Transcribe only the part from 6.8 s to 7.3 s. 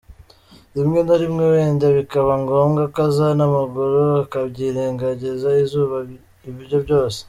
byose,.